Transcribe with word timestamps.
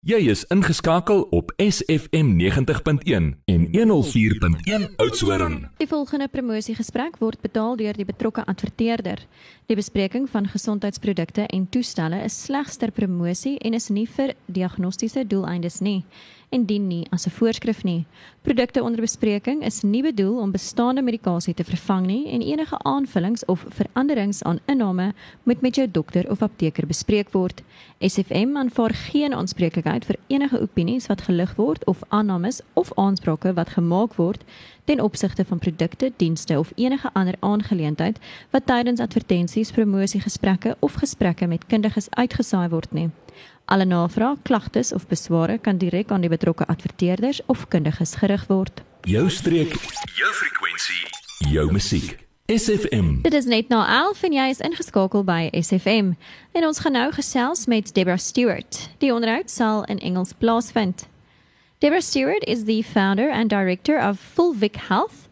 Jy 0.00 0.30
is 0.32 0.46
ingeskakel 0.48 1.26
op 1.28 1.50
SFM 1.60 2.30
90.1 2.40 3.26
en 3.44 3.66
104.1 3.68 4.94
Oudtshoorn. 4.96 5.68
Die 5.76 5.88
volgende 5.88 6.28
promosiegesprek 6.32 7.18
word 7.20 7.42
betaal 7.44 7.76
deur 7.76 7.92
die 7.92 8.06
betrokke 8.08 8.46
adverteerder. 8.48 9.20
Die 9.68 9.76
bespreking 9.76 10.24
van 10.32 10.48
gesondheidsprodukte 10.48 11.44
en 11.52 11.68
toestelle 11.68 12.22
is 12.24 12.38
slegs 12.46 12.80
ter 12.80 12.96
promosie 12.96 13.58
en 13.58 13.76
is 13.76 13.90
nie 13.92 14.06
vir 14.08 14.32
diagnostiese 14.48 15.26
doeleindes 15.26 15.82
nie 15.84 15.98
en 16.50 16.64
dien 16.66 16.86
nie 16.86 17.06
as 17.10 17.26
'n 17.26 17.30
voorskrif 17.30 17.82
nie. 17.84 18.06
Produkte 18.42 18.82
onder 18.82 19.00
bespreking 19.00 19.64
is 19.64 19.82
nie 19.82 20.02
bedoel 20.02 20.38
om 20.38 20.50
bestaande 20.50 21.02
medikasie 21.02 21.54
te 21.54 21.64
vervang 21.64 22.06
nie 22.06 22.28
en 22.28 22.42
enige 22.42 22.78
aanvullings 22.78 23.44
of 23.44 23.66
veranderings 23.68 24.42
aan 24.42 24.58
inname 24.64 25.14
moet 25.42 25.60
met 25.60 25.74
jou 25.74 25.90
dokter 25.90 26.30
of 26.30 26.42
apteker 26.42 26.86
bespreek 26.86 27.30
word. 27.30 27.62
SFM 27.98 28.56
aanvaar 28.56 28.94
geen 28.94 29.34
aanspreeklikheid 29.34 30.04
vir 30.04 30.16
enige 30.26 30.60
opinies 30.60 31.06
wat 31.06 31.20
gelig 31.20 31.54
word 31.54 31.84
of 31.84 32.02
aannames 32.08 32.60
of 32.72 32.92
aansprake 32.94 33.52
wat 33.52 33.68
gemaak 33.68 34.14
word 34.14 34.44
ten 34.84 35.00
opsigte 35.00 35.44
van 35.44 35.58
produkte, 35.58 36.12
dienste 36.16 36.58
of 36.58 36.72
enige 36.74 37.10
ander 37.12 37.34
aangeleentheid 37.40 38.18
wat 38.50 38.66
tydens 38.66 39.00
advertensies, 39.00 39.70
promosiegesprekke 39.70 40.76
of 40.78 40.92
gesprekke 40.92 41.46
met 41.46 41.66
kundiges 41.66 42.10
uitgesaai 42.10 42.68
word 42.68 42.92
nie. 42.92 43.10
Alle 43.64 43.84
navrae, 43.84 44.36
klagtes 44.42 44.92
of 44.92 45.06
besware 45.06 45.58
kan 45.58 45.78
direk 45.78 46.10
aan 46.10 46.20
die 46.20 46.32
betrokke 46.32 46.66
adverteerders 46.66 47.40
of 47.46 47.68
kundiges 47.68 48.14
gerig 48.14 48.46
word. 48.48 48.82
Jou 49.06 49.28
streek, 49.30 49.76
jou 50.18 50.32
frekwensie, 50.32 51.06
jou 51.52 51.70
musiek. 51.72 52.18
SFM. 52.50 53.22
Dit 53.22 53.34
is 53.34 53.44
net 53.44 53.68
na 53.68 53.84
11 53.86 54.22
en 54.26 54.32
jy 54.34 54.48
is 54.50 54.60
ingeskakel 54.66 55.22
by 55.22 55.52
SFM. 55.54 56.16
En 56.50 56.64
ons 56.66 56.80
gaan 56.82 56.96
nou 56.98 57.12
gesels 57.14 57.68
met 57.70 57.92
Deborah 57.94 58.18
Stewart. 58.18 58.88
Die 58.98 59.12
onderhoud 59.14 59.50
sal 59.50 59.84
in 59.86 60.02
Engels 60.02 60.32
plaasvind. 60.34 61.06
Deborah 61.78 62.02
Stewart 62.02 62.42
is 62.44 62.64
the 62.64 62.82
founder 62.82 63.30
and 63.30 63.50
director 63.50 63.98
of 63.98 64.18
Fulvic 64.18 64.76
Health. 64.88 65.28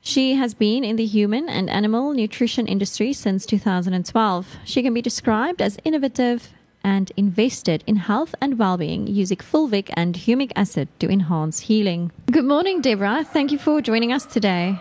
She 0.00 0.34
has 0.34 0.54
been 0.54 0.84
in 0.84 0.94
the 0.96 1.06
human 1.06 1.48
and 1.48 1.68
animal 1.68 2.12
nutrition 2.12 2.66
industry 2.66 3.12
since 3.12 3.44
2012. 3.46 4.46
She 4.64 4.82
can 4.82 4.94
be 4.94 5.02
described 5.02 5.60
as 5.60 5.76
innovative, 5.84 6.54
and 6.82 7.12
invested 7.16 7.84
in 7.86 7.96
health 7.96 8.34
and 8.40 8.58
well-being 8.58 9.06
using 9.06 9.38
fulvic 9.38 9.90
and 9.94 10.14
humic 10.14 10.52
acid 10.56 10.88
to 10.98 11.08
enhance 11.08 11.60
healing. 11.60 12.12
Good 12.30 12.44
morning, 12.44 12.80
Deborah. 12.80 13.24
Thank 13.24 13.52
you 13.52 13.58
for 13.58 13.80
joining 13.80 14.12
us 14.12 14.26
today. 14.26 14.78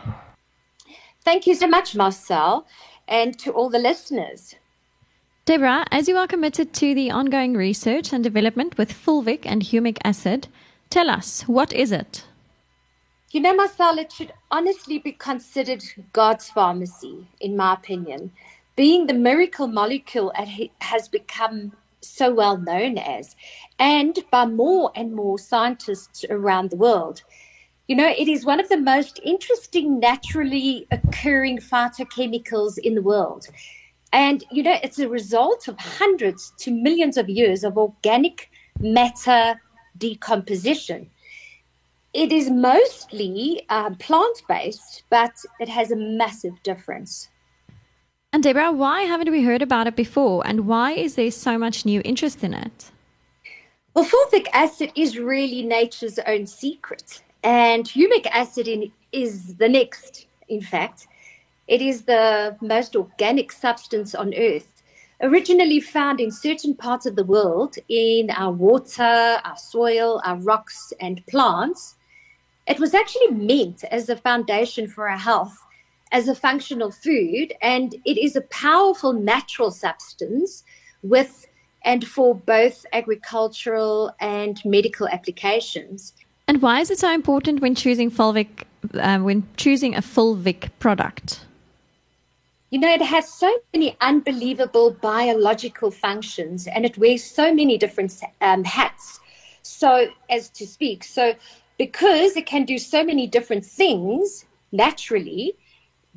Thank 1.21 1.47
you 1.47 1.55
so 1.55 1.67
much, 1.67 1.95
Marcel, 1.95 2.65
and 3.07 3.37
to 3.39 3.51
all 3.51 3.69
the 3.69 3.79
listeners. 3.79 4.55
Deborah, 5.45 5.85
as 5.91 6.07
you 6.07 6.15
are 6.15 6.27
committed 6.27 6.73
to 6.75 6.93
the 6.93 7.11
ongoing 7.11 7.53
research 7.55 8.13
and 8.13 8.23
development 8.23 8.77
with 8.77 8.93
fulvic 8.93 9.41
and 9.45 9.63
humic 9.63 9.97
acid, 10.03 10.47
tell 10.89 11.09
us, 11.09 11.41
what 11.43 11.73
is 11.73 11.91
it? 11.91 12.25
You 13.31 13.41
know, 13.41 13.55
Marcel, 13.55 13.99
it 13.99 14.11
should 14.11 14.33
honestly 14.49 14.97
be 14.97 15.11
considered 15.11 15.83
God's 16.13 16.49
pharmacy, 16.49 17.27
in 17.39 17.55
my 17.55 17.73
opinion. 17.73 18.31
Being 18.75 19.07
the 19.07 19.13
miracle 19.13 19.67
molecule 19.67 20.31
it 20.37 20.71
has 20.79 21.07
become 21.07 21.73
so 22.01 22.33
well 22.33 22.57
known 22.57 22.97
as, 22.97 23.35
and 23.77 24.19
by 24.31 24.45
more 24.45 24.91
and 24.95 25.13
more 25.13 25.39
scientists 25.39 26.25
around 26.29 26.69
the 26.69 26.77
world. 26.77 27.23
You 27.87 27.95
know, 27.95 28.07
it 28.07 28.27
is 28.27 28.45
one 28.45 28.59
of 28.59 28.69
the 28.69 28.77
most 28.77 29.19
interesting 29.23 29.99
naturally 29.99 30.87
occurring 30.91 31.57
phytochemicals 31.57 32.77
in 32.77 32.93
the 32.95 33.01
world. 33.01 33.47
And, 34.13 34.43
you 34.51 34.63
know, 34.63 34.77
it's 34.83 34.99
a 34.99 35.09
result 35.09 35.67
of 35.67 35.77
hundreds 35.77 36.53
to 36.59 36.71
millions 36.71 37.17
of 37.17 37.29
years 37.29 37.63
of 37.63 37.77
organic 37.77 38.49
matter 38.79 39.59
decomposition. 39.97 41.09
It 42.13 42.31
is 42.31 42.49
mostly 42.49 43.65
uh, 43.69 43.91
plant 43.91 44.41
based, 44.47 45.03
but 45.09 45.33
it 45.59 45.69
has 45.69 45.91
a 45.91 45.95
massive 45.95 46.61
difference. 46.63 47.29
And 48.31 48.43
Deborah, 48.43 48.71
why 48.71 49.01
haven't 49.01 49.31
we 49.31 49.43
heard 49.43 49.63
about 49.63 49.87
it 49.87 49.95
before? 49.95 50.45
And 50.45 50.67
why 50.67 50.91
is 50.91 51.15
there 51.15 51.31
so 51.31 51.57
much 51.57 51.83
new 51.83 51.99
interest 52.05 52.43
in 52.43 52.53
it? 52.53 52.91
Well, 53.95 54.05
fulvic 54.05 54.47
acid 54.53 54.91
is 54.95 55.17
really 55.17 55.63
nature's 55.63 56.19
own 56.19 56.45
secret. 56.45 57.23
And 57.43 57.85
humic 57.85 58.27
acid 58.27 58.67
in, 58.67 58.91
is 59.11 59.55
the 59.55 59.67
next, 59.67 60.27
in 60.47 60.61
fact. 60.61 61.07
It 61.67 61.81
is 61.81 62.03
the 62.03 62.55
most 62.61 62.95
organic 62.95 63.51
substance 63.51 64.13
on 64.13 64.35
earth, 64.35 64.83
originally 65.21 65.79
found 65.79 66.19
in 66.19 66.31
certain 66.31 66.75
parts 66.75 67.07
of 67.07 67.15
the 67.15 67.23
world 67.23 67.77
in 67.89 68.29
our 68.29 68.51
water, 68.51 69.39
our 69.43 69.57
soil, 69.57 70.21
our 70.23 70.37
rocks, 70.37 70.93
and 70.99 71.25
plants. 71.25 71.95
It 72.67 72.79
was 72.79 72.93
actually 72.93 73.31
meant 73.31 73.83
as 73.85 74.07
a 74.07 74.15
foundation 74.15 74.87
for 74.87 75.09
our 75.09 75.17
health 75.17 75.57
as 76.11 76.27
a 76.27 76.35
functional 76.35 76.91
food, 76.91 77.53
and 77.61 77.95
it 78.05 78.17
is 78.17 78.35
a 78.35 78.41
powerful 78.41 79.13
natural 79.13 79.71
substance 79.71 80.63
with 81.03 81.47
and 81.83 82.05
for 82.05 82.35
both 82.35 82.85
agricultural 82.91 84.13
and 84.19 84.63
medical 84.65 85.07
applications. 85.07 86.13
And 86.47 86.61
why 86.61 86.79
is 86.81 86.91
it 86.91 86.99
so 86.99 87.11
important 87.13 87.61
when 87.61 87.75
choosing 87.75 88.11
fulvic, 88.11 88.63
uh, 88.95 89.19
when 89.19 89.47
choosing 89.55 89.95
a 89.95 90.01
fulvic 90.01 90.69
product? 90.79 91.45
You 92.71 92.79
know, 92.79 92.91
it 92.91 93.01
has 93.01 93.31
so 93.31 93.51
many 93.73 93.95
unbelievable 94.01 94.91
biological 94.91 95.89
functions, 95.89 96.67
and 96.67 96.85
it 96.85 96.97
wears 96.97 97.23
so 97.23 97.53
many 97.53 97.77
different 97.77 98.13
um, 98.41 98.63
hats. 98.63 99.19
So, 99.61 100.07
as 100.29 100.49
to 100.49 100.65
speak, 100.67 101.03
so 101.03 101.33
because 101.77 102.35
it 102.35 102.45
can 102.45 102.65
do 102.65 102.77
so 102.77 103.03
many 103.03 103.25
different 103.27 103.65
things 103.65 104.45
naturally, 104.71 105.55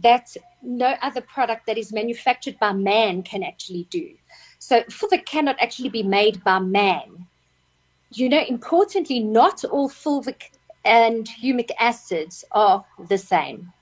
that 0.03 0.37
no 0.63 0.95
other 1.03 1.21
product 1.21 1.67
that 1.67 1.79
is 1.79 1.93
manufactured 1.93 2.59
by 2.59 2.73
man 2.73 3.23
can 3.23 3.43
actually 3.43 3.87
do. 3.91 4.15
So 4.59 4.83
fulvic 4.85 5.27
cannot 5.27 5.57
actually 5.61 5.89
be 5.89 6.03
made 6.03 6.43
by 6.45 6.59
man. 6.59 7.27
You 8.13 8.29
know, 8.29 8.45
importantly, 8.47 9.21
not 9.21 9.65
all 9.65 9.89
fulvic 9.89 10.51
and 10.85 11.27
humic 11.27 11.71
acids 11.79 12.45
are 12.53 12.85
the 13.09 13.19
same. 13.19 13.73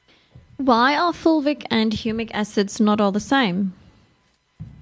Why 0.56 0.96
are 0.96 1.12
fulvic 1.12 1.64
and 1.70 1.92
humic 1.92 2.30
acids 2.32 2.80
not 2.80 3.00
all 3.00 3.12
the 3.12 3.20
same? 3.20 3.72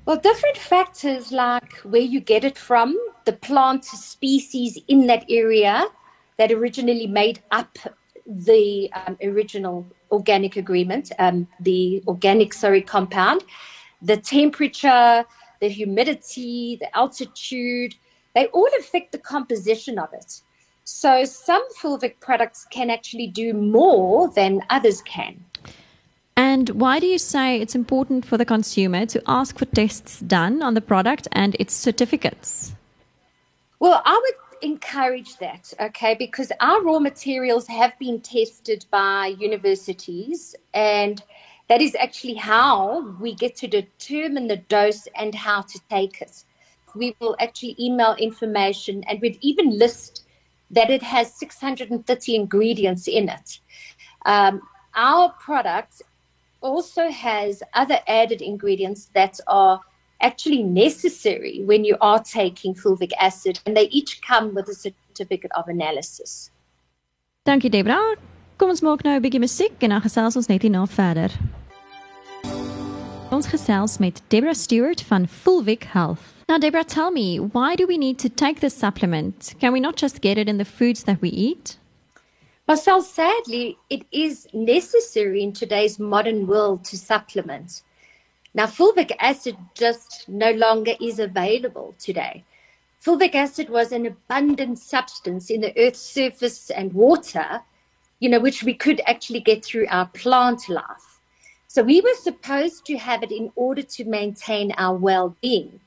Well, 0.05 0.17
different 0.17 0.57
factors 0.57 1.31
like 1.33 1.75
where 1.79 2.01
you 2.01 2.21
get 2.21 2.43
it 2.43 2.57
from, 2.57 2.99
the 3.25 3.33
plant 3.33 3.85
species 3.85 4.79
in 4.89 5.07
that 5.07 5.25
area 5.29 5.87
that 6.39 6.51
originally 6.51 7.07
made 7.07 7.41
up 7.51 7.79
the 8.27 8.91
um, 8.93 9.19
original 9.23 9.87
organic 10.11 10.57
agreement, 10.57 11.13
um, 11.19 11.47
the 11.61 12.03
organic, 12.07 12.53
sorry, 12.53 12.83
compound, 12.83 13.45
the 14.03 14.17
temperature, 14.17 15.25
the 15.61 15.69
humidity, 15.69 16.77
the 16.81 16.97
altitude, 16.97 17.95
they 18.35 18.47
all 18.47 18.69
affect 18.79 19.13
the 19.13 19.19
composition 19.19 19.99
of 19.99 20.13
it. 20.13 20.43
So 20.85 21.25
some 21.25 21.63
fulvic 21.81 22.21
products 22.21 22.67
can 22.71 22.91
actually 22.91 23.27
do 23.27 23.53
more 23.53 24.31
than 24.31 24.63
others 24.71 25.03
can. 25.03 25.45
And 26.37 26.71
why 26.71 27.01
do 27.01 27.07
you 27.07 27.19
say 27.19 27.61
it's 27.61 27.75
important 27.75 28.25
for 28.25 28.39
the 28.39 28.45
consumer 28.45 29.05
to 29.07 29.21
ask 29.27 29.59
for 29.59 29.65
tests 29.65 30.21
done 30.21 30.63
on 30.63 30.75
the 30.75 30.81
product 30.81 31.27
and 31.33 31.57
its 31.59 31.75
certificates? 31.75 32.75
Well, 33.81 34.01
I 34.05 34.15
would 34.23 34.48
encourage 34.63 35.37
that, 35.39 35.73
okay, 35.81 36.15
because 36.15 36.53
our 36.61 36.83
raw 36.83 36.99
materials 36.99 37.67
have 37.67 37.99
been 37.99 38.21
tested 38.21 38.85
by 38.91 39.29
universities, 39.39 40.55
and 40.75 41.23
that 41.69 41.81
is 41.81 41.95
actually 41.97 42.35
how 42.35 43.15
we 43.21 43.35
get 43.35 43.57
to 43.57 43.67
determine 43.67 44.49
the 44.49 44.57
dose 44.57 45.07
and 45.17 45.35
how 45.35 45.63
to 45.63 45.81
take 45.91 46.21
it. 46.21 46.45
We 46.95 47.15
will 47.21 47.37
actually 47.41 47.77
email 47.79 48.15
information, 48.15 49.05
and 49.05 49.21
we'd 49.21 49.39
even 49.41 49.79
list 49.79 50.25
that 50.71 50.91
it 50.91 51.03
has 51.03 51.35
630 51.39 52.35
ingredients 52.35 53.09
in 53.09 53.29
it. 53.29 53.61
Um, 54.27 54.63
our 54.95 55.31
product 55.33 56.03
also 56.61 57.09
has 57.11 57.63
other 57.75 57.99
added 58.07 58.43
ingredients 58.43 59.07
that 59.15 59.39
are 59.47 59.81
actually 60.21 60.63
necessary 60.63 61.63
when 61.65 61.85
you 61.85 61.97
are 62.01 62.23
taking 62.23 62.75
fulvic 62.75 63.13
acid, 63.21 63.61
and 63.65 63.77
they 63.77 63.89
each 63.89 64.21
come 64.23 64.55
with 64.55 64.69
a 64.69 64.75
certificate 64.75 65.53
of 65.53 65.69
analysis. 65.69 66.51
Thank 67.45 67.63
Dankie 67.63 67.71
Deborah. 67.71 68.17
Kom 68.59 68.71
ons 68.71 68.83
maak 68.83 69.05
nou 69.05 69.15
'n 69.17 69.23
bietjie 69.23 69.41
musiek 69.41 69.83
en 69.83 69.91
dan 69.91 70.03
gesels 70.03 70.37
ons 70.37 70.49
net 70.49 70.63
hierna 70.63 70.87
verder. 70.87 71.31
Ons 73.31 73.47
gesels 73.47 73.99
met 73.99 74.21
Deborah 74.29 74.55
Stewart 74.55 75.01
van 75.01 75.27
Fulvic 75.27 75.85
Health. 75.85 76.35
Now 76.49 76.59
Deborah, 76.59 76.85
tell 76.85 77.11
me, 77.11 77.39
why 77.39 77.77
do 77.77 77.87
we 77.87 77.99
need 77.99 78.19
to 78.19 78.29
take 78.29 78.61
this 78.61 78.75
supplement? 78.75 79.55
Can 79.61 79.73
we 79.73 79.81
not 79.81 79.97
just 79.97 80.21
get 80.21 80.39
it 80.39 80.49
in 80.49 80.59
the 80.59 80.65
foods 80.65 81.05
that 81.05 81.21
we 81.21 81.29
eat? 81.29 81.77
Marcel, 82.67 83.01
sadly, 83.03 83.79
it 83.89 84.03
is 84.11 84.47
necessary 84.53 85.43
in 85.43 85.53
today's 85.53 85.99
modern 85.99 86.47
world 86.47 86.85
to 86.85 86.97
supplement. 86.97 87.83
Now, 88.59 88.67
fulvic 88.67 89.13
acid 89.21 89.57
just 89.75 90.29
no 90.29 90.51
longer 90.51 90.95
is 91.01 91.21
available 91.21 91.95
today. 91.97 92.45
fulvic 93.01 93.37
acid 93.37 93.71
was 93.71 93.93
an 93.93 94.05
abundant 94.05 94.81
substance 94.81 95.49
in 95.49 95.61
the 95.61 95.73
earth's 95.79 96.01
surface 96.01 96.69
and 96.71 96.93
water, 96.93 97.61
you 98.19 98.29
know, 98.29 98.41
which 98.41 98.65
we 98.65 98.75
could 98.75 99.01
actually 99.07 99.39
get 99.39 99.65
through 99.65 99.87
our 99.91 100.07
plant 100.07 100.69
life. 100.69 101.21
So 101.69 101.85
we 101.85 102.01
were 102.01 102.19
supposed 102.21 102.85
to 102.87 102.99
have 102.99 103.23
it 103.23 103.31
in 103.31 103.53
order 103.55 103.83
to 103.83 104.05
maintain 104.05 104.73
our 104.77 104.97
well 104.97 105.37
being. 105.41 105.79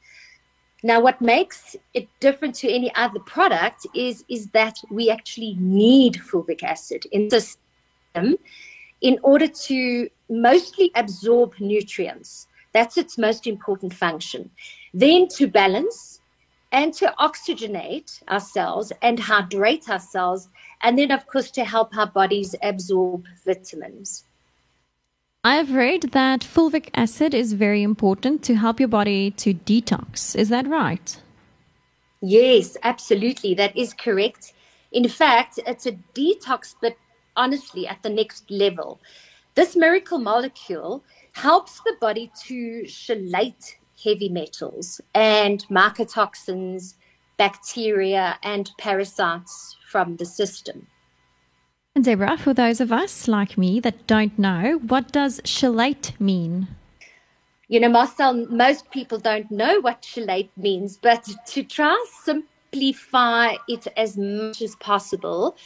Now, 0.82 1.02
what 1.02 1.20
makes 1.20 1.76
it 1.94 2.08
different 2.22 2.56
to 2.62 2.72
any 2.72 2.96
other 2.96 3.20
product 3.20 3.86
is, 3.94 4.24
is 4.30 4.48
that 4.52 4.78
we 4.90 5.10
actually 5.10 5.58
need 5.60 6.14
fulvic 6.14 6.64
acid 6.64 7.06
in 7.12 7.28
the 7.28 7.42
system 7.42 8.38
in 9.02 9.20
order 9.24 9.48
to 9.68 10.10
mostly 10.30 10.90
absorb 10.96 11.60
nutrients. 11.60 12.48
That's 12.74 12.98
its 12.98 13.18
most 13.18 13.48
important 13.48 13.94
function. 13.94 14.52
Then 14.94 15.28
to 15.30 15.48
balance 15.48 16.22
and 16.72 16.94
to 16.94 17.14
oxygenate 17.20 18.24
ourselves 18.30 18.94
and 19.02 19.20
hydrate 19.20 19.90
ourselves. 19.90 20.50
and 20.84 20.98
then, 20.98 21.12
of 21.12 21.28
course, 21.28 21.52
to 21.52 21.64
help 21.64 21.96
our 21.96 22.08
bodies 22.08 22.56
absorb 22.64 23.26
vitamins. 23.46 24.26
I've 25.44 25.74
read 25.74 26.12
that 26.12 26.42
fulvic 26.42 26.90
acid 26.94 27.34
is 27.34 27.54
very 27.54 27.84
important 27.84 28.44
to 28.44 28.56
help 28.56 28.80
your 28.80 28.90
body 28.90 29.32
to 29.32 29.54
detox. 29.54 30.36
Is 30.36 30.50
that 30.50 30.68
right? 30.68 31.20
Yes, 32.22 32.78
absolutely. 32.84 33.54
That 33.56 33.76
is 33.76 33.94
correct. 33.94 34.54
In 34.92 35.08
fact, 35.08 35.60
it's 35.66 35.86
a 35.88 35.94
detox, 36.14 36.76
but 36.80 36.96
honestly, 37.36 37.88
at 37.88 38.04
the 38.04 38.10
next 38.10 38.50
level. 38.52 39.00
This 39.56 39.76
miracle 39.76 40.20
molecule 40.20 41.04
helps 41.34 41.82
the 41.82 41.96
body 42.00 42.32
to 42.46 42.84
chelate 42.84 43.76
heavy 44.04 44.30
metals 44.30 45.02
and 45.14 45.66
mycotoxins, 45.70 46.96
bacteria, 47.38 48.38
and 48.44 48.72
parasites 48.78 49.78
from 49.88 50.18
the 50.18 50.26
system. 50.26 50.88
And 51.96 52.06
Deborah, 52.06 52.38
for 52.38 52.54
those 52.54 52.80
of 52.80 52.92
us 52.92 53.28
like 53.28 53.58
me 53.58 53.80
that 53.82 54.08
don't 54.08 54.38
know, 54.40 54.80
what 54.88 55.12
does 55.12 55.42
chelate 55.42 56.20
mean? 56.20 56.68
You 57.68 57.80
know, 57.80 57.90
Marcel, 57.90 58.34
most 58.48 58.90
people 58.92 59.18
don't 59.18 59.50
know 59.52 59.80
what 59.82 60.02
chelate 60.02 60.50
means, 60.58 60.98
but 60.98 61.28
to 61.48 61.64
try 61.64 61.94
to 61.94 62.44
simplify 62.72 63.56
it 63.68 63.88
as 63.98 64.18
much 64.18 64.62
as 64.62 64.76
possible, 64.76 65.58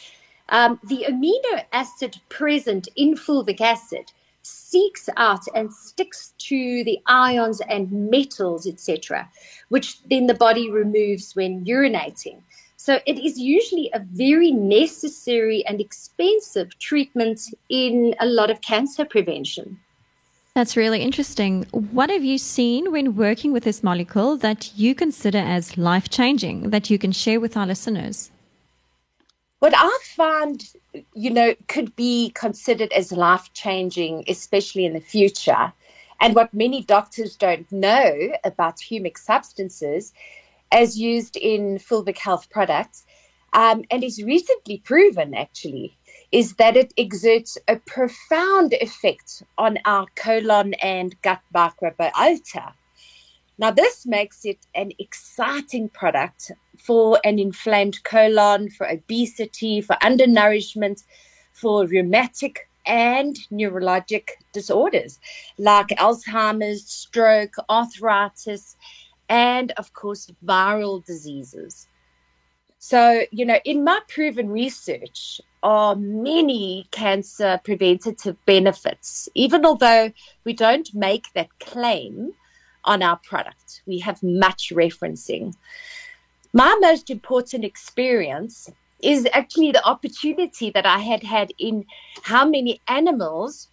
um, 0.50 0.80
the 0.84 1.06
amino 1.10 1.64
acid 1.72 2.20
present 2.30 2.88
in 2.96 3.16
fulvic 3.16 3.62
acid 3.62 4.12
seeks 4.46 5.10
out 5.18 5.44
and 5.56 5.74
sticks 5.74 6.34
to 6.38 6.84
the 6.84 7.00
ions 7.08 7.62
and 7.70 7.92
metals, 7.92 8.68
etc., 8.68 9.30
which 9.70 10.02
then 10.10 10.28
the 10.28 10.34
body 10.34 10.70
removes 10.70 11.36
when 11.36 11.66
urinating. 11.66 12.42
So 12.78 13.00
it 13.08 13.18
is 13.18 13.40
usually 13.40 13.90
a 13.94 14.00
very 14.00 14.52
necessary 14.52 15.66
and 15.66 15.82
expensive 15.82 16.78
treatment 16.78 17.42
in 17.70 18.14
a 18.20 18.28
lot 18.28 18.52
of 18.52 18.62
cancer 18.62 19.06
prevention. 19.06 19.80
That's 20.54 20.78
really 20.78 21.02
interesting. 21.02 21.64
What 21.72 22.10
have 22.10 22.24
you 22.24 22.38
seen 22.38 22.92
when 22.92 23.16
working 23.16 23.52
with 23.52 23.64
this 23.64 23.84
molecule 23.84 24.38
that 24.38 24.72
you 24.76 24.94
consider 24.94 25.40
as 25.40 25.78
life 25.78 26.10
changing 26.10 26.70
that 26.70 26.90
you 26.90 26.98
can 26.98 27.12
share 27.12 27.40
with 27.40 27.58
our 27.58 27.66
listeners? 27.66 28.32
What 29.66 29.74
I 29.76 29.98
find, 30.04 30.64
you 31.16 31.32
know, 31.32 31.56
could 31.68 31.96
be 31.96 32.30
considered 32.36 32.94
as 32.94 33.12
life 33.12 33.52
changing, 33.54 34.24
especially 34.28 34.86
in 34.86 34.94
the 34.94 35.00
future, 35.00 35.74
and 36.22 36.36
what 36.36 36.54
many 36.54 36.84
doctors 36.84 37.36
don't 37.36 37.72
know 37.72 38.30
about 38.44 38.78
humic 38.78 39.18
substances 39.18 40.14
as 40.72 41.00
used 41.00 41.36
in 41.36 41.80
fulvic 41.80 42.20
health 42.20 42.48
products, 42.52 43.08
um, 43.54 43.84
and 43.90 44.04
is 44.04 44.22
recently 44.22 44.78
proven 44.78 45.34
actually, 45.34 45.98
is 46.32 46.58
that 46.58 46.78
it 46.78 46.94
exerts 46.96 47.58
a 47.68 47.78
profound 47.78 48.74
effect 48.74 49.42
on 49.58 49.80
our 49.86 50.06
colon 50.16 50.76
and 50.76 51.20
gut 51.24 51.42
microbiota. 51.56 52.74
Now, 53.58 53.72
this 53.72 54.06
makes 54.06 54.46
it 54.46 54.60
an 54.76 54.92
exciting 55.00 55.90
product 55.90 56.52
for 56.78 57.20
an 57.24 57.40
inflamed 57.40 58.04
colon, 58.04 58.70
for 58.70 58.88
obesity, 58.88 59.82
for 59.82 59.96
undernourishment, 60.02 61.04
for 61.54 61.86
rheumatic 61.88 62.68
and 62.86 63.38
neurologic 63.52 64.30
disorders 64.54 65.20
like 65.58 65.88
Alzheimer's, 65.88 66.86
stroke, 66.86 67.56
arthritis, 67.70 68.76
and 69.30 69.72
of 69.72 69.94
course, 69.94 70.30
viral 70.46 71.04
diseases. 71.04 71.88
So, 72.78 73.24
you 73.32 73.46
know, 73.46 73.60
in 73.66 73.84
my 73.84 74.00
proven 74.08 74.50
research 74.50 75.42
are 75.64 75.96
many 75.96 76.88
cancer 76.92 77.60
preventative 77.64 78.38
benefits, 78.46 79.28
even 79.34 79.66
although 79.66 80.12
we 80.44 80.54
don't 80.54 80.94
make 80.94 81.34
that 81.34 81.50
claim 81.60 82.34
on 82.86 83.04
our 83.04 83.18
product. 83.18 83.82
We 83.86 84.00
have 84.00 84.22
much 84.24 84.72
referencing. 84.74 85.54
My 86.54 86.78
most 86.80 87.10
important 87.10 87.66
experience 87.66 88.72
is 89.02 89.28
actually 89.34 89.72
the 89.72 89.86
opportunity 89.86 90.70
that 90.70 90.86
I 90.86 91.00
had 91.00 91.24
had 91.24 91.52
in 91.60 91.86
how 92.24 92.46
many 92.46 92.82
animals 92.88 93.68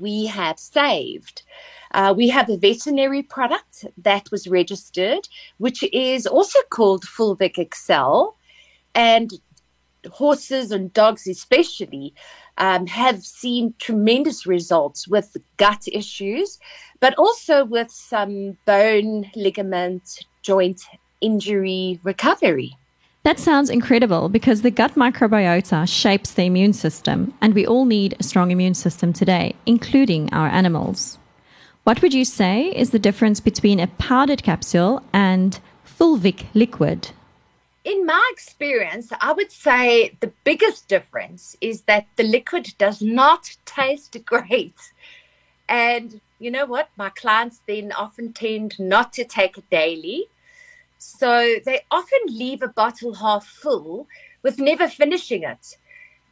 we 0.00 0.26
have 0.26 0.58
saved. 0.58 1.42
Uh, 1.92 2.14
we 2.16 2.28
have 2.28 2.48
a 2.48 2.56
veterinary 2.56 3.22
product 3.22 3.84
that 3.98 4.30
was 4.30 4.46
registered, 4.46 5.28
which 5.58 5.82
is 5.92 6.26
also 6.26 6.58
called 6.70 7.04
Fulvic 7.04 7.58
Excel. 7.58 8.36
And 8.94 9.30
horses 10.10 10.70
and 10.70 10.92
dogs, 10.92 11.26
especially, 11.26 12.14
um, 12.58 12.86
have 12.86 13.24
seen 13.24 13.74
tremendous 13.78 14.46
results 14.46 15.06
with 15.06 15.36
gut 15.56 15.84
issues, 15.92 16.58
but 17.00 17.14
also 17.16 17.64
with 17.64 17.90
some 17.90 18.56
bone, 18.64 19.30
ligament, 19.34 20.24
joint 20.42 20.82
injury 21.20 22.00
recovery. 22.02 22.76
That 23.24 23.40
sounds 23.40 23.70
incredible 23.70 24.28
because 24.28 24.62
the 24.62 24.70
gut 24.70 24.94
microbiota 24.94 25.88
shapes 25.88 26.32
the 26.32 26.44
immune 26.44 26.72
system, 26.72 27.34
and 27.40 27.54
we 27.54 27.66
all 27.66 27.84
need 27.84 28.14
a 28.20 28.22
strong 28.22 28.52
immune 28.52 28.74
system 28.74 29.12
today, 29.12 29.56
including 29.66 30.32
our 30.32 30.46
animals. 30.46 31.18
What 31.82 32.02
would 32.02 32.14
you 32.14 32.24
say 32.24 32.68
is 32.68 32.90
the 32.90 33.00
difference 33.00 33.40
between 33.40 33.80
a 33.80 33.88
powdered 33.88 34.44
capsule 34.44 35.02
and 35.12 35.58
fulvic 35.84 36.46
liquid? 36.54 37.10
In 38.06 38.12
my 38.12 38.30
experience, 38.30 39.10
I 39.20 39.32
would 39.32 39.50
say 39.50 40.16
the 40.20 40.32
biggest 40.44 40.86
difference 40.86 41.56
is 41.60 41.82
that 41.82 42.06
the 42.14 42.22
liquid 42.22 42.74
does 42.78 43.02
not 43.02 43.56
taste 43.64 44.16
great. 44.24 44.76
And 45.68 46.20
you 46.38 46.52
know 46.52 46.66
what? 46.66 46.90
My 46.96 47.10
clients 47.10 47.62
then 47.66 47.90
often 47.90 48.32
tend 48.32 48.78
not 48.78 49.12
to 49.14 49.24
take 49.24 49.58
it 49.58 49.68
daily 49.70 50.28
so 50.98 51.56
they 51.64 51.80
often 51.90 52.20
leave 52.28 52.62
a 52.62 52.68
bottle 52.68 53.14
half 53.14 53.44
full 53.44 54.06
with 54.44 54.60
never 54.60 54.86
finishing 54.86 55.42
it. 55.42 55.76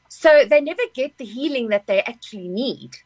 So 0.09 0.45
they 0.49 0.61
never 0.61 0.83
get 0.95 1.19
the 1.19 1.25
healing 1.25 1.71
that 1.71 1.89
they 1.89 2.03
actually 2.03 2.47
need. 2.47 2.99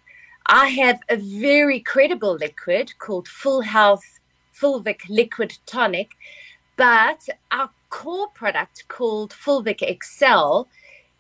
I 0.45 0.69
have 0.69 1.01
a 1.09 1.17
very 1.17 1.81
credible 1.81 2.35
liquid 2.35 2.99
called 2.99 3.29
Full 3.29 3.63
Health 3.63 4.21
Fulvic 4.55 5.09
Liquid 5.09 5.57
Tonic, 5.65 6.11
but 6.77 7.27
our 7.51 7.71
core 7.91 8.29
product 8.29 8.85
called 8.89 9.33
Fulvic 9.33 9.83
Excel 9.83 10.69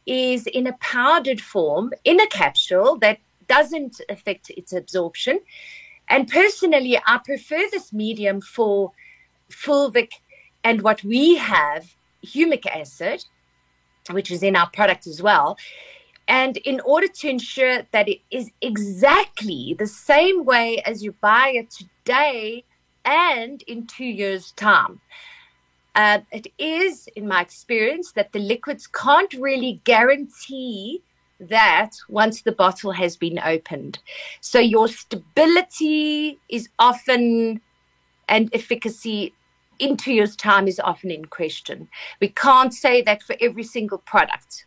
is 0.06 0.46
in 0.46 0.66
a 0.66 0.72
powdered 0.74 1.40
form 1.40 1.92
in 2.04 2.20
a 2.20 2.26
capsule 2.26 2.96
that 2.98 3.18
doesn't 3.46 4.00
affect 4.08 4.50
its 4.50 4.72
absorption. 4.72 5.40
And 6.08 6.28
personally, 6.28 6.98
I 7.06 7.18
prefer 7.18 7.62
this 7.70 7.92
medium 7.92 8.40
for 8.40 8.92
fulvic 9.50 10.12
and 10.64 10.82
what 10.82 11.02
we 11.04 11.36
have, 11.36 11.94
humic 12.24 12.66
acid, 12.66 13.24
which 14.10 14.30
is 14.30 14.42
in 14.42 14.56
our 14.56 14.70
product 14.70 15.06
as 15.06 15.22
well. 15.22 15.58
And 16.26 16.58
in 16.58 16.80
order 16.80 17.08
to 17.08 17.28
ensure 17.28 17.82
that 17.90 18.08
it 18.08 18.20
is 18.30 18.50
exactly 18.60 19.74
the 19.78 19.86
same 19.86 20.44
way 20.44 20.82
as 20.84 21.02
you 21.02 21.12
buy 21.12 21.52
it 21.54 21.70
today 21.70 22.64
and 23.04 23.62
in 23.62 23.86
two 23.86 24.04
years' 24.04 24.52
time, 24.52 25.00
uh, 25.98 26.20
it 26.30 26.46
is, 26.58 27.08
in 27.16 27.26
my 27.26 27.40
experience, 27.40 28.12
that 28.12 28.32
the 28.32 28.38
liquids 28.38 28.86
can't 28.86 29.32
really 29.34 29.80
guarantee 29.82 31.02
that 31.40 31.90
once 32.08 32.42
the 32.42 32.52
bottle 32.52 32.92
has 32.92 33.16
been 33.16 33.40
opened. 33.40 33.98
So 34.40 34.60
your 34.60 34.86
stability 34.86 36.38
is 36.48 36.68
often 36.78 37.60
and 38.28 38.48
efficacy 38.52 39.34
in 39.80 39.96
two 39.96 40.12
years' 40.12 40.36
time 40.36 40.68
is 40.68 40.78
often 40.78 41.10
in 41.10 41.24
question. 41.24 41.88
We 42.20 42.28
can't 42.28 42.72
say 42.72 43.02
that 43.02 43.24
for 43.24 43.34
every 43.40 43.64
single 43.64 43.98
product. 43.98 44.66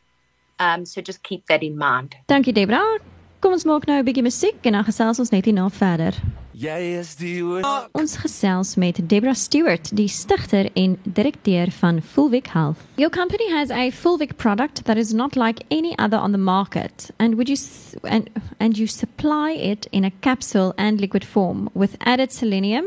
Um, 0.59 0.85
so 0.85 1.01
just 1.01 1.23
keep 1.23 1.45
that 1.47 1.63
in 1.63 1.77
mind. 1.77 2.17
Dankie 2.27 2.53
Deborah. 2.53 2.99
Kom 3.41 3.55
ons 3.57 3.63
maak 3.65 3.87
nou 3.89 3.97
'n 3.97 4.05
bietjie 4.05 4.21
musiek 4.21 4.65
en 4.69 4.71
dan 4.71 4.83
gesels 4.85 5.19
ons 5.19 5.31
net 5.31 5.45
hierna 5.45 5.69
verder. 5.69 6.13
Jy 6.53 6.99
is 6.99 7.15
die 7.15 7.43
woord. 7.43 7.65
Ah. 7.65 7.87
Ons 7.91 8.17
gesels 8.17 8.75
met 8.75 9.09
Deborah 9.09 9.33
Stewart, 9.33 9.89
die 9.95 10.07
stigter 10.07 10.69
en 10.75 10.99
direkteur 11.03 11.71
van 11.71 12.01
Fulvic 12.01 12.47
Health. 12.53 12.77
Your 12.97 13.09
company 13.09 13.49
has 13.49 13.71
a 13.71 13.89
Fulvic 13.89 14.37
product 14.37 14.83
that 14.85 14.97
is 14.97 15.11
not 15.11 15.35
like 15.35 15.65
any 15.71 15.97
other 15.97 16.19
on 16.19 16.31
the 16.31 16.37
market, 16.37 17.09
and 17.17 17.35
would 17.35 17.49
you 17.49 17.57
and 18.03 18.29
and 18.59 18.77
you 18.77 18.87
supply 18.87 19.53
it 19.53 19.87
in 19.91 20.03
a 20.03 20.11
capsule 20.19 20.73
and 20.77 20.99
liquid 20.99 21.25
form 21.25 21.69
with 21.73 21.97
added 21.99 22.31
selenium. 22.31 22.85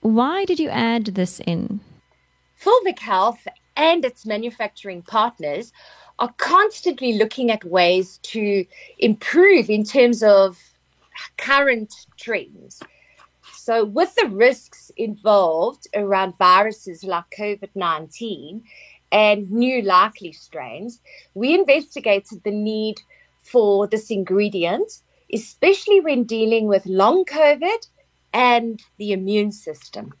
Why 0.00 0.44
did 0.44 0.60
you 0.60 0.70
add 0.70 1.14
this 1.14 1.40
in? 1.40 1.80
Fulvic 2.56 3.00
Health 3.00 3.48
and 3.74 4.04
its 4.04 4.24
manufacturing 4.24 5.02
partners 5.02 5.72
are 6.18 6.32
constantly 6.38 7.14
looking 7.14 7.50
at 7.50 7.64
ways 7.64 8.18
to 8.18 8.64
improve 8.98 9.68
in 9.68 9.84
terms 9.84 10.22
of 10.22 10.58
current 11.36 11.92
trends. 12.16 12.80
So, 13.54 13.84
with 13.84 14.14
the 14.14 14.28
risks 14.28 14.90
involved 14.96 15.88
around 15.94 16.38
viruses 16.38 17.04
like 17.04 17.24
COVID 17.36 17.70
19 17.74 18.62
and 19.12 19.50
new 19.50 19.82
likely 19.82 20.32
strains, 20.32 21.00
we 21.34 21.54
investigated 21.54 22.42
the 22.44 22.50
need 22.50 22.96
for 23.38 23.86
this 23.86 24.10
ingredient, 24.10 25.02
especially 25.32 26.00
when 26.00 26.24
dealing 26.24 26.66
with 26.66 26.86
long 26.86 27.24
COVID 27.24 27.88
and 28.32 28.82
the 28.98 29.12
immune 29.12 29.52
system. 29.52 30.14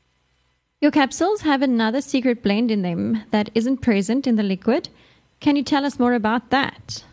Your 0.80 0.90
capsules 0.90 1.40
have 1.42 1.62
another 1.62 2.00
secret 2.00 2.42
blend 2.42 2.70
in 2.70 2.82
them 2.82 3.22
that 3.30 3.50
isn't 3.54 3.78
present 3.78 4.26
in 4.26 4.36
the 4.36 4.42
liquid. 4.42 4.88
Can 5.40 5.56
you 5.56 5.62
tell 5.62 5.84
us 5.84 5.98
more 5.98 6.14
about 6.14 6.50
that? 6.50 7.04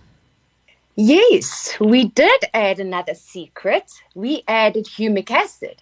Yes, 0.96 1.76
we 1.80 2.06
did 2.06 2.44
add 2.54 2.80
another 2.80 3.16
secret. 3.16 3.92
We 4.16 4.44
added 4.48 4.86
humic 4.86 5.32
acid 5.32 5.82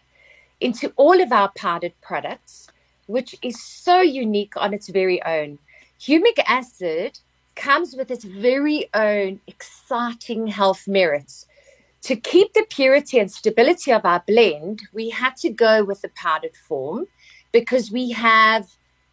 into 0.59 0.93
all 0.95 1.21
of 1.21 1.31
our 1.31 1.51
powdered 1.55 1.93
products, 2.01 2.67
which 3.07 3.35
is 3.41 3.61
so 3.61 4.01
unique 4.01 4.53
on 4.55 4.73
its 4.73 4.87
very 4.89 5.21
own. 5.23 5.59
Humic 5.99 6.39
acid 6.47 7.19
comes 7.55 7.95
with 7.95 8.09
its 8.09 8.23
very 8.23 8.89
own 8.93 9.41
exciting 9.47 10.47
health 10.47 10.87
merits. 10.87 11.45
To 12.03 12.15
keep 12.15 12.53
the 12.53 12.65
purity 12.69 13.19
and 13.19 13.31
stability 13.31 13.91
of 13.91 14.05
our 14.05 14.23
blend, 14.25 14.83
we 14.93 15.09
had 15.09 15.35
to 15.37 15.49
go 15.49 15.83
with 15.83 16.01
the 16.01 16.09
powdered 16.09 16.55
form 16.55 17.07
because 17.51 17.91
we 17.91 18.11
have 18.11 18.67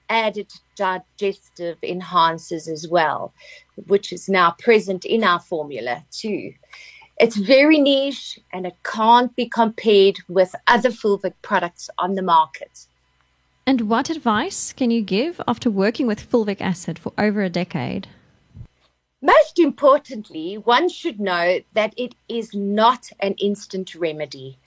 added 0.08 0.52
digestive 0.76 1.78
enhancers 1.82 2.68
as 2.68 2.86
well, 2.88 3.32
which 3.86 4.12
is 4.12 4.28
now 4.28 4.52
present 4.58 5.04
in 5.04 5.24
our 5.24 5.40
formula 5.40 6.04
too. 6.10 6.52
It's 7.20 7.36
very 7.36 7.78
niche 7.78 8.38
and 8.52 8.66
it 8.66 8.76
can't 8.84 9.34
be 9.34 9.48
compared 9.48 10.18
with 10.28 10.54
other 10.66 10.90
Fulvic 10.90 11.34
products 11.42 11.90
on 11.98 12.14
the 12.14 12.22
market. 12.22 12.86
And 13.66 13.82
what 13.82 14.08
advice 14.08 14.72
can 14.72 14.90
you 14.90 15.02
give 15.02 15.42
after 15.46 15.70
working 15.70 16.06
with 16.06 16.30
fulvic 16.30 16.60
acid 16.60 16.98
for 16.98 17.12
over 17.18 17.42
a 17.42 17.50
decade? 17.50 18.08
Most 19.20 19.58
importantly, 19.58 20.56
one 20.56 20.88
should 20.88 21.20
know 21.20 21.60
that 21.74 21.92
it 21.96 22.14
is 22.28 22.54
not 22.54 23.10
an 23.20 23.34
instant 23.34 23.94
remedy. 23.94 24.58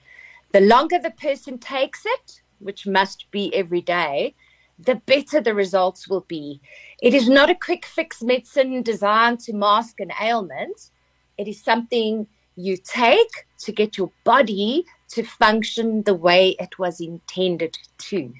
The 0.51 0.60
longer 0.60 1.00
the 1.00 1.10
person 1.10 1.57
takes 1.57 2.03
it, 2.05 2.41
which 2.60 2.86
must 2.86 3.31
be 3.31 3.51
every 3.55 3.81
day, 3.81 4.36
the 4.84 4.96
better 4.96 5.40
the 5.42 5.54
results 5.54 6.08
will 6.08 6.26
be. 6.28 6.60
It 7.02 7.14
is 7.14 7.30
not 7.30 7.50
a 7.50 7.56
quick 7.56 7.86
fix 7.86 8.22
medicine 8.22 8.82
designed 8.82 9.40
to 9.42 9.54
mask 9.54 10.00
an 10.00 10.12
ailment. 10.22 10.90
It 11.38 11.48
is 11.48 11.64
something 11.64 12.28
you 12.56 12.78
take 12.78 13.48
to 13.60 13.72
get 13.72 13.98
your 13.98 14.12
body 14.24 14.86
to 15.10 15.24
function 15.24 16.04
the 16.04 16.14
way 16.14 16.56
it 16.60 16.80
was 16.80 17.00
intended 17.00 17.78
to. 17.98 18.34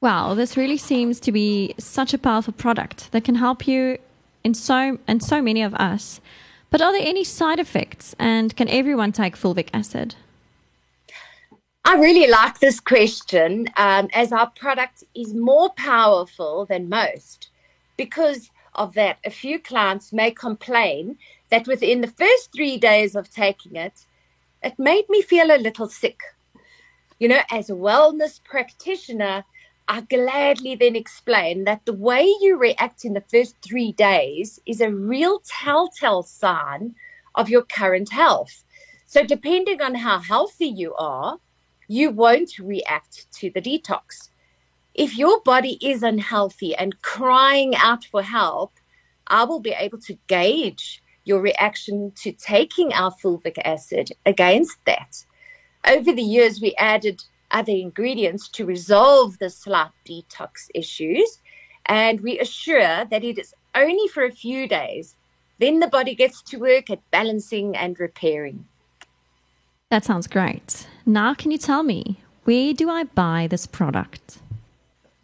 Wow, 0.00 0.34
this 0.34 0.56
really 0.56 0.76
seems 0.76 1.20
to 1.20 1.32
be 1.32 1.74
such 1.78 2.14
a 2.14 2.18
powerful 2.18 2.52
product 2.52 3.12
that 3.12 3.24
can 3.24 3.34
help 3.34 3.66
you 3.66 3.98
in 4.42 4.54
so 4.54 4.98
and 5.06 5.22
so 5.22 5.42
many 5.42 5.62
of 5.62 5.74
us. 5.74 6.20
But 6.70 6.80
are 6.80 6.92
there 6.92 7.06
any 7.06 7.24
side 7.24 7.58
effects 7.58 8.14
and 8.18 8.56
can 8.56 8.68
everyone 8.68 9.12
take 9.12 9.36
fulvic 9.36 9.68
acid? 9.74 10.14
I 11.90 11.94
really 11.94 12.30
like 12.30 12.60
this 12.60 12.78
question 12.78 13.68
um, 13.76 14.10
as 14.12 14.30
our 14.30 14.48
product 14.50 15.02
is 15.12 15.34
more 15.34 15.70
powerful 15.70 16.64
than 16.64 16.88
most. 16.88 17.48
Because 17.96 18.52
of 18.76 18.94
that, 18.94 19.18
a 19.24 19.30
few 19.30 19.58
clients 19.58 20.12
may 20.12 20.30
complain 20.30 21.18
that 21.48 21.66
within 21.66 22.00
the 22.00 22.14
first 22.16 22.52
three 22.54 22.78
days 22.78 23.16
of 23.16 23.28
taking 23.28 23.74
it, 23.74 24.06
it 24.62 24.78
made 24.78 25.06
me 25.08 25.20
feel 25.20 25.50
a 25.50 25.58
little 25.58 25.88
sick. 25.88 26.20
You 27.18 27.26
know, 27.26 27.40
as 27.50 27.68
a 27.68 27.72
wellness 27.74 28.38
practitioner, 28.44 29.44
I 29.88 30.02
gladly 30.02 30.76
then 30.76 30.94
explain 30.94 31.64
that 31.64 31.86
the 31.86 31.92
way 31.92 32.22
you 32.40 32.56
react 32.56 33.04
in 33.04 33.14
the 33.14 33.24
first 33.32 33.56
three 33.62 33.90
days 33.90 34.60
is 34.64 34.80
a 34.80 34.92
real 34.92 35.40
telltale 35.44 36.22
sign 36.22 36.94
of 37.34 37.48
your 37.48 37.62
current 37.62 38.12
health. 38.12 38.62
So, 39.06 39.24
depending 39.24 39.82
on 39.82 39.96
how 39.96 40.20
healthy 40.20 40.68
you 40.68 40.94
are, 40.94 41.40
you 41.90 42.08
won't 42.08 42.56
react 42.60 43.26
to 43.32 43.50
the 43.50 43.60
detox. 43.60 44.30
If 44.94 45.18
your 45.18 45.40
body 45.40 45.76
is 45.82 46.04
unhealthy 46.04 46.72
and 46.76 47.02
crying 47.02 47.74
out 47.74 48.04
for 48.04 48.22
help, 48.22 48.74
I 49.26 49.42
will 49.42 49.58
be 49.58 49.74
able 49.76 49.98
to 50.02 50.16
gauge 50.28 51.02
your 51.24 51.40
reaction 51.40 52.12
to 52.22 52.30
taking 52.30 52.92
our 52.92 53.10
fulvic 53.10 53.58
acid 53.64 54.12
against 54.24 54.76
that. 54.86 55.24
Over 55.84 56.12
the 56.12 56.22
years, 56.22 56.60
we 56.60 56.76
added 56.76 57.24
other 57.50 57.72
ingredients 57.72 58.48
to 58.50 58.64
resolve 58.64 59.38
the 59.40 59.50
slight 59.50 59.90
detox 60.08 60.68
issues, 60.72 61.40
and 61.86 62.20
we 62.20 62.38
assure 62.38 63.04
that 63.04 63.24
it 63.24 63.36
is 63.36 63.52
only 63.74 64.06
for 64.06 64.22
a 64.22 64.30
few 64.30 64.68
days. 64.68 65.16
Then 65.58 65.80
the 65.80 65.88
body 65.88 66.14
gets 66.14 66.40
to 66.42 66.58
work 66.58 66.88
at 66.88 67.10
balancing 67.10 67.76
and 67.76 67.98
repairing. 67.98 68.66
That 69.90 70.04
sounds 70.04 70.28
great. 70.28 70.86
Now, 71.04 71.34
can 71.34 71.50
you 71.50 71.58
tell 71.58 71.82
me 71.82 72.20
where 72.44 72.72
do 72.72 72.88
I 72.88 73.04
buy 73.04 73.48
this 73.50 73.66
product? 73.66 74.38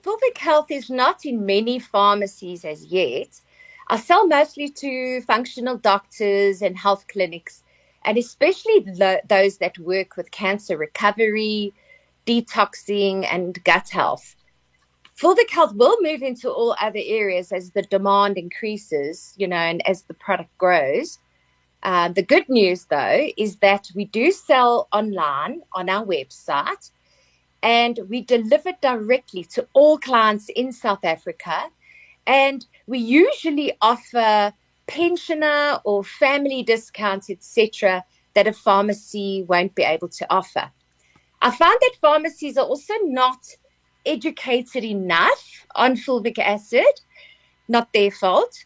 Fulvic 0.02 0.38
Health 0.38 0.70
is 0.70 0.90
not 0.90 1.25
in 1.25 1.46
many 1.46 1.78
pharmacies 1.78 2.64
as 2.64 2.87
yet. 2.87 3.40
I 3.88 3.96
sell 3.96 4.26
mostly 4.26 4.68
to 4.68 5.20
functional 5.23 5.78
doctors 5.78 6.62
and 6.62 6.76
health 6.76 7.06
clinics, 7.06 7.62
and 8.04 8.18
especially 8.18 8.85
lo- 8.87 9.20
those 9.28 9.58
that 9.58 9.78
work 9.78 10.16
with 10.16 10.32
cancer 10.32 10.76
recovery, 10.76 11.73
detoxing, 12.26 13.25
and 13.30 13.62
gut 13.62 13.90
health. 13.90 14.35
Fulvic 15.16 15.50
Health 15.50 15.75
will 15.76 15.96
move 16.00 16.23
into 16.23 16.50
all 16.50 16.76
other 16.80 17.00
areas 17.02 17.52
as 17.52 17.70
the 17.70 17.82
demand 17.82 18.37
increases, 18.37 19.32
you 19.37 19.46
know, 19.46 19.56
and 19.56 19.88
as 19.88 20.02
the 20.02 20.14
product 20.14 20.50
grows. 20.58 21.20
Uh, 21.83 22.09
the 22.09 22.23
good 22.23 22.49
news, 22.49 22.87
though, 22.87 23.28
is 23.37 23.56
that 23.56 23.88
we 23.95 24.06
do 24.06 24.33
sell 24.33 24.88
online 24.92 25.62
on 25.73 25.88
our 25.88 26.04
website 26.04 26.90
and 27.62 28.00
we 28.09 28.23
deliver 28.23 28.73
directly 28.80 29.45
to 29.45 29.66
all 29.73 29.99
clients 29.99 30.49
in 30.50 30.73
South 30.73 31.04
Africa. 31.04 31.68
And 32.26 32.66
we 32.87 32.99
usually 32.99 33.73
offer 33.80 34.52
pensioner 34.87 35.80
or 35.85 36.04
family 36.04 36.62
discounts, 36.62 37.30
etc., 37.30 38.04
that 38.35 38.47
a 38.47 38.52
pharmacy 38.52 39.45
won't 39.49 39.75
be 39.75 39.83
able 39.83 40.09
to 40.09 40.26
offer. 40.30 40.71
I 41.42 41.50
found 41.50 41.78
that 41.80 41.95
pharmacies 42.00 42.56
are 42.56 42.66
also 42.66 42.95
not 43.04 43.47
educated 44.04 44.85
enough 44.85 45.66
on 45.75 45.97
fulvic 45.97 46.38
acid, 46.38 47.00
not 47.68 47.92
their 47.92 48.11
fault, 48.11 48.64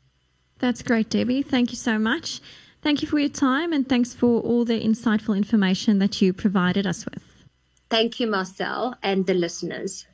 That's 0.59 0.83
great, 0.83 1.09
Debbie. 1.09 1.41
Thank 1.41 1.71
you 1.71 1.77
so 1.77 1.97
much. 1.97 2.41
Thank 2.81 3.01
you 3.01 3.07
for 3.07 3.19
your 3.19 3.29
time 3.29 3.73
and 3.73 3.87
thanks 3.87 4.13
for 4.13 4.41
all 4.41 4.65
the 4.65 4.79
insightful 4.79 5.35
information 5.35 5.99
that 5.99 6.21
you 6.21 6.33
provided 6.33 6.85
us 6.85 7.05
with. 7.05 7.23
Thank 7.89 8.19
you, 8.19 8.27
Marcel, 8.27 8.95
and 9.01 9.25
the 9.25 9.33
listeners. 9.33 10.05